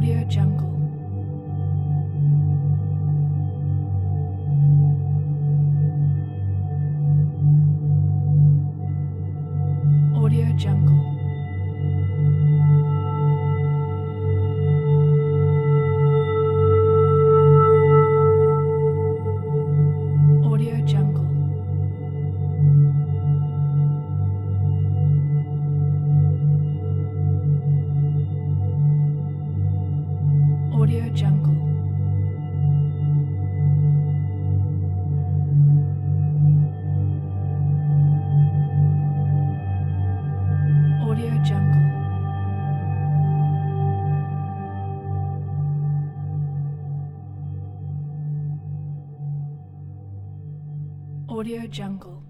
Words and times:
Audio 0.00 0.24
Jungle. 0.30 0.79
Audio 51.40 51.66
Jungle. 51.66 52.29